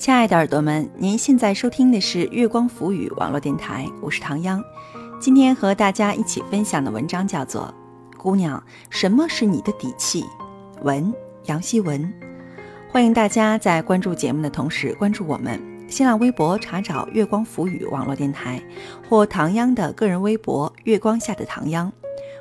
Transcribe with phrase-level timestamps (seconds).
[0.00, 4.64] 亲爱的耳朵们，您现在收听的是月光浮语网络电台，我是唐央。
[5.20, 7.72] 今天和大家一起分享的文章叫做
[8.16, 10.22] 《姑娘，什么是你的底气》，
[10.80, 11.12] 文
[11.44, 12.10] 杨希文。
[12.88, 18.58] 欢迎大家在关注节目的同时关注我们新浪微博，查找“月光浮语网络电台”
[19.06, 21.92] 或唐央的个人微博“月光下的唐央”。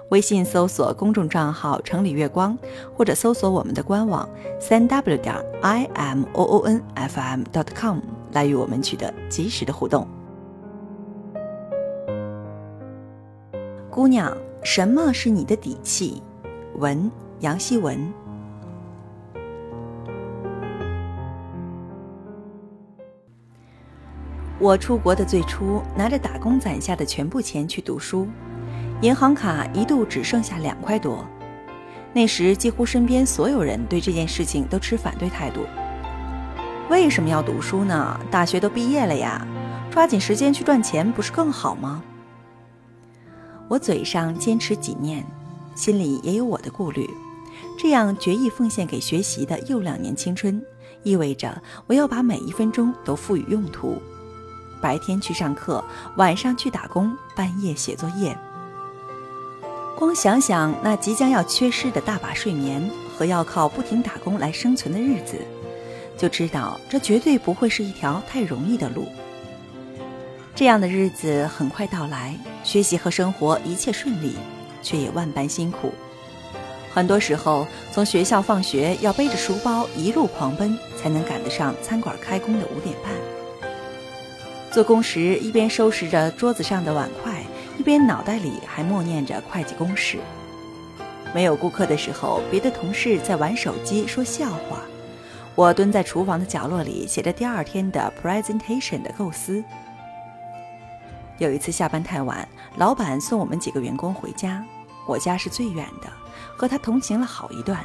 [0.09, 2.57] 微信搜索公众账号“城里月光”，
[2.97, 4.27] 或者搜索我们的官网
[4.59, 7.99] 三 w 点 i m o o n f m dot com
[8.31, 10.07] 来与我们取得及时的互动。
[13.91, 16.23] 姑娘，什么是你的底气？
[16.77, 18.11] 文杨希文。
[24.57, 28.27] 我出国的最初，拿着打工攒下的全部钱去读书。
[29.01, 31.25] 银行卡一度只剩下两块多，
[32.11, 35.61] 那时几乎身边所有人对这件事情都持反对态度。
[36.89, 38.19] 为什么要读书呢？
[38.29, 39.47] 大学都毕业了呀，
[39.89, 42.03] 抓紧时间去赚钱不是更好吗？
[43.69, 45.25] 我嘴上坚持己念，
[45.75, 47.09] 心里也有我的顾虑。
[47.77, 50.61] 这样决意奉献给学习的又两年青春，
[51.03, 53.97] 意味着我要把每一分钟都赋予用途，
[54.81, 55.81] 白天去上课，
[56.17, 58.37] 晚上去打工，半夜写作业。
[59.99, 65.35] 光想想那即将要缺失的大把睡眠和要靠不停打工来生存的日子，
[66.17, 69.09] 就知道这绝对不会是一条太容易的路。
[70.55, 72.33] 这样的日子很快到来，
[72.63, 74.37] 学习和生活一切顺利，
[74.81, 75.91] 却也万般辛苦。
[76.93, 83.11] 很多时候，从学校放学要背着书包一路狂奔，才能赶得上餐馆开工的五点半。
[84.71, 87.28] 做工时一边收拾着桌子上的碗筷。
[87.89, 90.19] 边脑袋里还默念着会计公式。
[91.33, 94.81] 没有顾客的时候，别的同事在玩手机说笑话，
[95.55, 99.63] 我蹲在厨房的角落里写着第二天的 presentation 的构思。
[101.39, 104.63] 有一次下班太晚，老板送我们几个员工回家，
[105.07, 106.07] 我家是最远的，
[106.55, 107.83] 和他同行了好一段。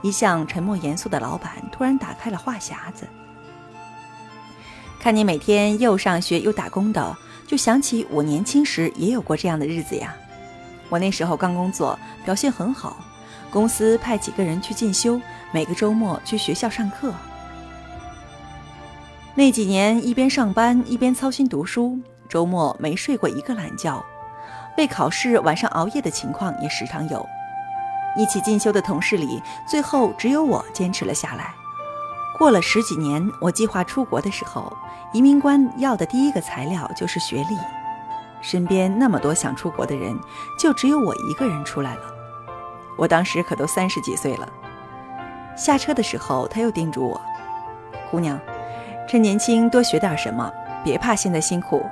[0.00, 3.06] 一向沉默严肃的老板突然打开了话匣子，
[4.98, 7.18] 看你每天又上学又打工的。
[7.46, 10.14] 就想起我年轻时也有过这样的日子呀。
[10.88, 12.96] 我那时候刚工作，表现很好，
[13.50, 15.20] 公司派几个人去进修，
[15.52, 17.12] 每个周末去学校上课。
[19.34, 21.98] 那几年一边上班一边操心读书，
[22.28, 24.04] 周末没睡过一个懒觉，
[24.78, 27.26] 为考试晚上熬夜的情况也时常有。
[28.16, 31.52] 一起进修的同事里，最后只有我坚持了下来。
[32.38, 34.70] 过了十几年，我计划出国的时候，
[35.12, 37.56] 移民官要的第一个材料就是学历。
[38.42, 40.14] 身边那么多想出国的人，
[40.58, 42.02] 就只有我一个人出来了。
[42.98, 44.46] 我当时可都三十几岁了。
[45.56, 47.18] 下车的时候，他又叮嘱我
[48.10, 48.38] ：“姑娘，
[49.08, 50.52] 趁年轻多学点什么，
[50.84, 51.82] 别怕现在辛苦。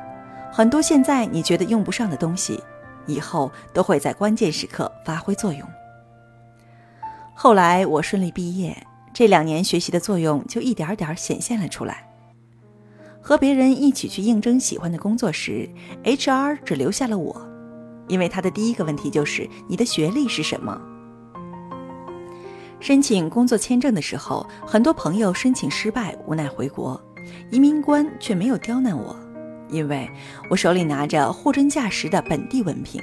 [0.53, 2.63] 很多现在你觉得用不上的东西，
[3.07, 5.67] 以后都会在关键时刻发挥作用。”
[7.35, 8.77] 后来我顺利毕业。
[9.15, 12.11] 这两年学习的作用就一点点显现了出来。
[13.23, 15.67] 和别人一起去应征喜欢的工作时
[16.03, 17.41] ，HR 只留下了我，
[18.09, 20.79] 因为他的第一个问题就是你的学历是什么。
[22.81, 27.01] 申请工作签证的时候，很多朋友申请失败，无奈回国，
[27.51, 29.17] 移民官却没有刁难我，
[29.71, 30.11] 因为
[30.51, 33.01] 我手里拿着货真价实的本地文凭。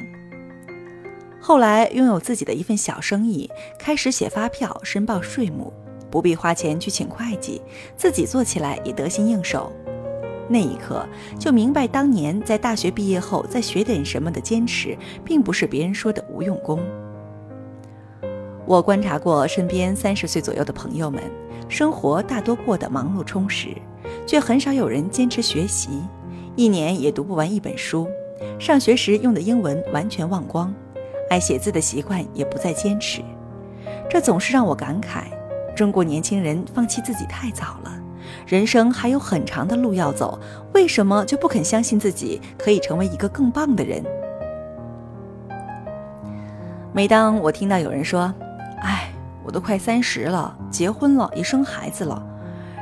[1.39, 5.73] 后来拥有自己的一份小生意，开始写发票申报税目。
[6.11, 7.61] 不必花钱去请会计，
[7.95, 9.71] 自己做起来也得心应手。
[10.49, 11.07] 那一刻
[11.39, 16.79] 就明白，当年在大学毕业后再学点什么的坚持，并不是别人说的无用功。
[18.65, 21.23] 我观察过身边三十岁左右的朋友们，
[21.69, 23.69] 生活大多过得忙碌充实，
[24.27, 25.89] 却很少有人坚持学习，
[26.57, 28.07] 一年也读不完一本书。
[28.59, 30.73] 上学时用的英文完全忘光，
[31.29, 33.21] 爱写字的习惯也不再坚持。
[34.09, 35.23] 这总是让我感慨。
[35.81, 37.91] 中国年轻人放弃自己太早了，
[38.45, 40.39] 人生还有很长的路要走，
[40.75, 44.05] 为什么就不肯相信自己可以成为一个更棒的人？
[46.93, 48.31] 每当我听到有人说
[48.83, 49.11] ：“哎，
[49.43, 52.23] 我都快三十了，结婚了，也生孩子了，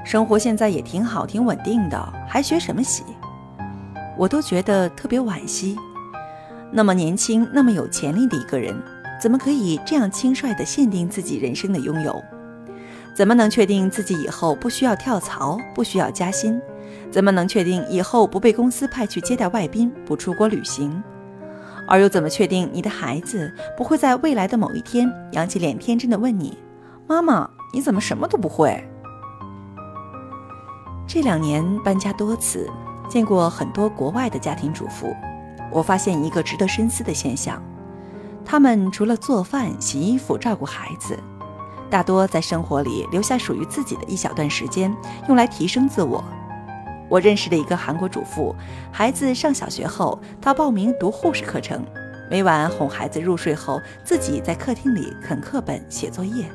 [0.03, 3.05] 生活现在也挺好，挺稳定的，还学什么习？”
[4.19, 5.77] 我都觉得特别惋惜。
[6.69, 8.75] 那么年轻、那么有潜力的一个人，
[9.21, 12.21] 怎么可以这样轻率地限定自己人生的拥有？
[13.13, 16.59] 怎么能确定自己以后不需要跳槽、不需要加薪？
[17.11, 21.03] 怎么能确定以后不被公司派去接待外宾、不出国旅行？
[21.87, 26.57] 而又怎么确定你的孩子不会在未来的某一天扬起脸，天真的问你
[27.07, 28.81] ：“妈妈，你怎么什么都不会？”
[31.07, 32.69] 这两年搬家多次，
[33.09, 35.11] 见过很多国外的家庭主妇，
[35.71, 37.59] 我发现一个值得深思的现象：
[38.45, 41.17] 他们除了做饭、洗衣服、照顾孩子，
[41.89, 44.95] 大多在生活里留下属于自己的一小段时间，
[45.27, 46.23] 用来提升自我。
[47.09, 48.55] 我认识的一个韩国主妇，
[48.91, 51.83] 孩子上小学后，她报名读护士课程，
[52.29, 56.45] 每晚哄孩子入睡后，自己在客厅里啃课本、写作业。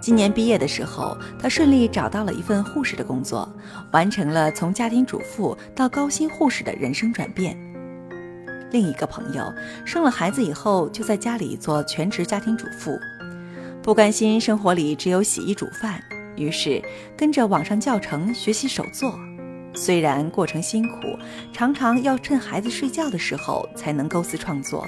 [0.00, 3.52] 今年毕业的时候，她顺利找到了一份护士的工作，
[3.90, 7.58] 完成了从家庭主妇到高薪护士的人生转变。
[8.70, 9.52] 另一个朋友
[9.84, 12.96] 生了孩子以后，就在家里做全职家庭主妇，
[13.82, 15.98] 不甘心生活里只有洗衣煮饭，
[16.36, 16.82] 于是
[17.16, 19.18] 跟着网上教程学习手作。
[19.72, 21.18] 虽然过程辛苦，
[21.50, 24.86] 常常要趁孩子睡觉的时候才能构思创作。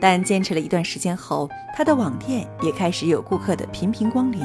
[0.00, 4.40] 但坚持了一段时间后，他的网店也开始有顾客的频频光临。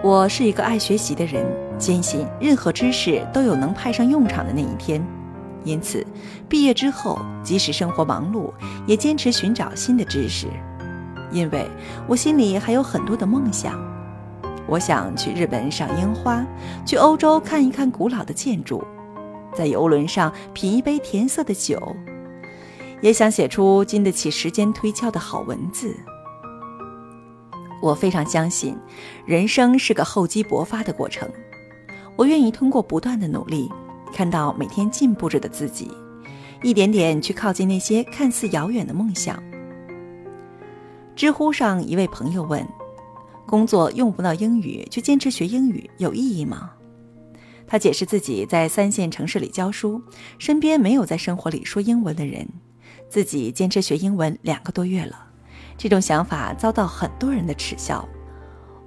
[0.00, 1.44] 我是一个爱学习的人，
[1.76, 5.04] 坚信任何知识都有能派上用场的那一天，
[5.64, 6.06] 因此
[6.48, 8.52] 毕业之后，即使生活忙碌，
[8.86, 10.46] 也坚持寻找新的知识。
[11.30, 11.68] 因为
[12.06, 13.78] 我心里还有很多的梦想，
[14.66, 16.44] 我想去日本赏樱花，
[16.86, 18.82] 去欧洲看一看古老的建筑，
[19.54, 21.96] 在游轮上品一杯甜涩的酒。
[23.00, 25.94] 也想写出经得起时间推敲的好文字。
[27.80, 28.76] 我非常相信，
[29.24, 31.28] 人生是个厚积薄发的过程。
[32.16, 33.70] 我愿意通过不断的努力，
[34.12, 35.92] 看到每天进步着的自己，
[36.62, 39.40] 一点点去靠近那些看似遥远的梦想。
[41.18, 42.64] 知乎上一位朋友问
[43.44, 46.70] ：“工作用不到英语，却坚持学英语，有意义吗？”
[47.66, 50.00] 他解释自己在三线城市里教书，
[50.38, 52.48] 身边没有在生活里说英文的人。
[53.08, 55.26] 自己坚持学英文两个多月了，
[55.76, 58.08] 这种想法遭到很多人的耻笑。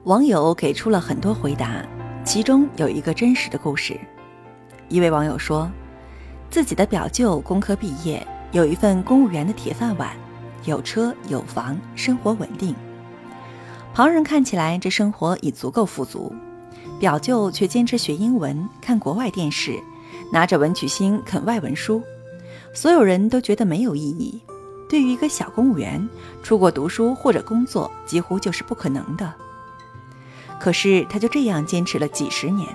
[0.06, 1.86] 网友给出了很多回答，
[2.24, 4.00] 其中有一个真实的故事。
[4.88, 5.70] 一位网友说，
[6.50, 10.16] 自己的表舅工科毕业，有一份公务员的铁饭碗，
[10.66, 12.76] 有车有房，生活稳定。
[13.94, 16.34] 旁人看起来这生活已足够富足，
[17.00, 19.78] 表舅却坚持学英文，看国外电视，
[20.32, 22.02] 拿着文曲星啃外文书。
[22.74, 24.40] 所有人都觉得没有意义。
[24.88, 26.08] 对于一个小公务员，
[26.44, 29.34] 出国读书或者工作几乎就是不可能的。
[30.60, 32.68] 可是他就这样坚持了几十年。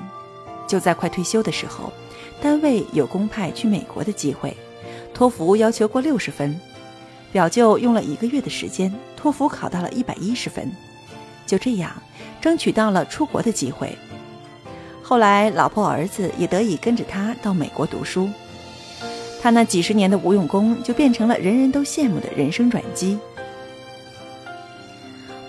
[0.67, 1.93] 就在快退休的时候，
[2.43, 4.57] 单位有公派去美国的机会，
[5.15, 6.59] 托福要求过六十分。
[7.37, 10.73] 表舅用了一个月的时间，托福考到了一百一十分。
[11.45, 11.93] 就这样，
[12.41, 13.95] 争取到了出国的机会。
[15.03, 18.31] 后来，老婆儿子也得以跟着他到美国读书。
[19.43, 23.19] 他那几十年的无用功，就变成了人人都羡慕的人生转机。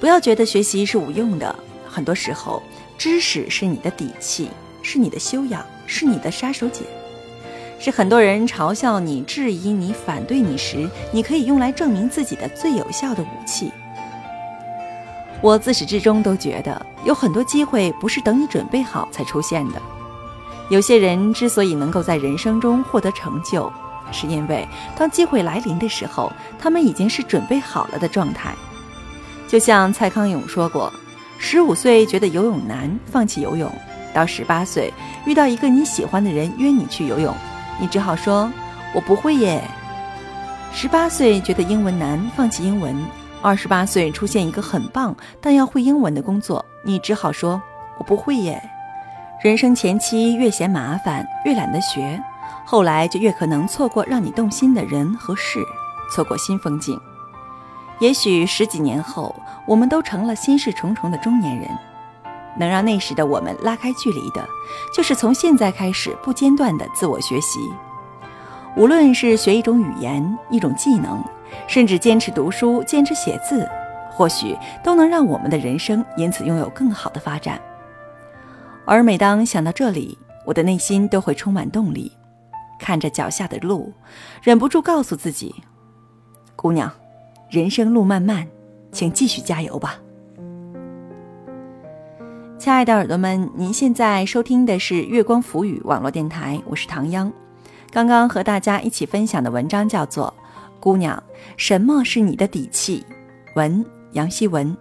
[0.02, 1.58] 不要觉得学习是无用的，
[1.88, 2.62] 很多时候，
[2.98, 4.50] 知识是你的底气，
[4.82, 6.82] 是你的修养，是你的杀手锏，
[7.80, 13.72] 是很多人嘲笑你、质疑你、反对你时，你可以用来证明自己的最有效的武器。
[15.42, 19.82] 我自始至终都觉得，有很多机会不是等你准备好才出现的。
[20.70, 23.72] 有些人之所以能够在人生中获得成就，
[24.12, 28.54] 是因为当机会来临的时候，他们已经是准备好了的状态。
[29.48, 30.92] 就像蔡康永说过
[31.38, 33.70] ：“十五岁觉得游泳难，放弃游泳；
[34.14, 34.92] 到十八岁
[35.26, 37.34] 遇到一个你喜欢的人约你去游泳，
[37.80, 38.52] 你只好说
[38.94, 39.62] ‘我不会耶’；
[40.74, 42.96] 十八岁觉得英文难，放弃英文；
[43.42, 47.62] 二十八岁出现一个很棒但要会英文的工作，你只好说
[47.98, 48.62] ‘我不会耶’。
[49.44, 52.22] 人生前期越嫌麻烦，越懒得学。”
[52.66, 55.60] 后来就越可能错过让你动心的人和事，
[56.12, 57.00] 错过新风景。
[58.00, 59.34] 也许十几年后，
[59.66, 61.70] 我们都成了心事重重的中年人。
[62.58, 64.48] 能让那时的我们拉开距离的，
[64.94, 67.60] 就是从现在开始不间断的自我学习。
[68.76, 71.24] 无论是学一种语言、一种技能，
[71.68, 73.68] 甚至坚持读书、坚持写字，
[74.12, 77.60] 或许都能让我们的人生因此拥有更好的发展。
[78.86, 82.12] 而每当想到这里，我的内心都会充满动力。
[82.80, 83.92] 看着脚下的路，
[84.44, 85.56] 忍不住告诉自己
[86.56, 86.92] ：“姑娘，
[87.50, 88.48] 人生路漫漫，
[88.92, 90.00] 请继续加油吧。”
[92.68, 97.32] 亲爱的耳朵们，您现在收听的是月光浮语网络电台，我是唐央。
[97.92, 100.34] 刚刚和大家一起分享的文章叫做
[100.78, 101.24] 《姑娘，
[101.56, 103.06] 什么是你的底气》，
[103.56, 104.76] 文杨希文。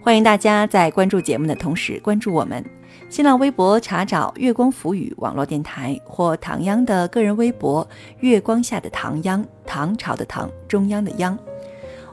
[0.00, 2.64] 欢迎大家在关注节目的同时关注我们。
[3.10, 7.86] 新浪微博查找“月光浮语”网络电台或唐央的个人微博
[8.20, 11.38] “月光下的唐央”，唐朝的唐，中央的央。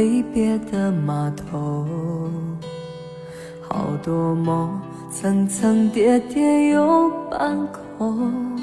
[0.00, 1.86] 离别的码头，
[3.60, 4.80] 好多梦
[5.10, 7.54] 层层叠叠又半
[7.98, 8.58] 空。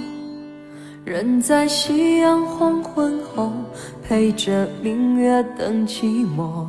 [1.06, 3.52] 人在夕阳黄昏后，
[4.04, 6.66] 陪着明月等寂寞。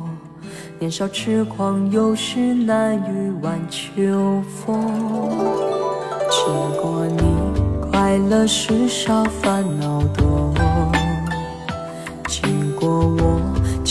[0.77, 4.79] 年少痴狂，有时难御晚秋风。
[6.29, 6.45] 经
[6.79, 10.53] 过你，快乐时少，烦恼多。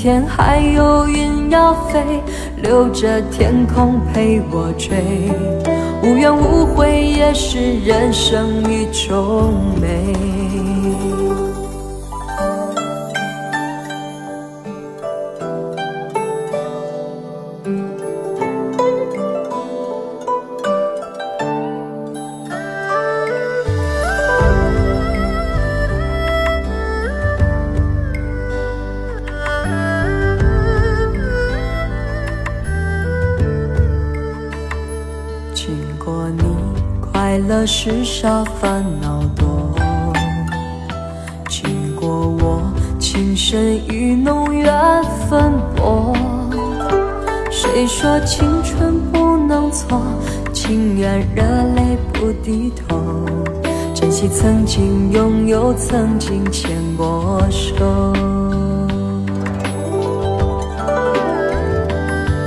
[0.00, 2.02] 天还有云要飞。
[2.62, 4.96] 留着天空陪我追，
[6.02, 10.14] 无怨无悔也是人生一种美。
[37.66, 39.74] 世事少，烦恼多。
[41.48, 42.08] 经过
[42.40, 42.62] 我，
[42.98, 44.72] 情深意浓，缘
[45.28, 46.14] 分薄。
[47.50, 50.00] 谁说青春不能错？
[50.52, 51.42] 情愿热
[51.74, 53.26] 泪不低头。
[53.94, 58.14] 珍惜曾经拥有，曾经牵过手。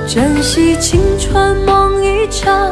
[0.08, 2.72] 珍惜青春梦一场。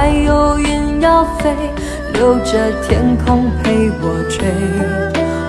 [0.00, 1.54] 还有云要飞，
[2.14, 4.48] 留着天空陪我追，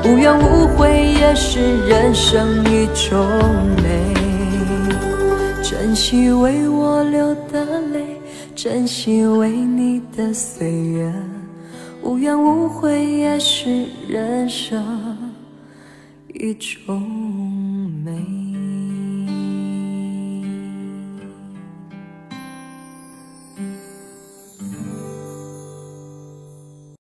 [0.03, 3.25] 无怨无悔也是人生一种
[3.77, 4.13] 美。
[5.63, 8.19] 珍惜为我流的泪，
[8.53, 11.13] 珍惜为你的岁月，
[12.03, 14.83] 无怨无悔也是人生
[16.33, 17.40] 一种。